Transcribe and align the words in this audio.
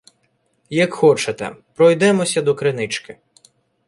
Як 0.69 0.93
хочете, 0.93 1.55
пройдемося 1.75 2.41
до 2.41 2.55
кринички. 2.55 3.17